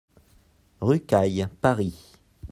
[0.81, 2.17] Rue Cail, Paris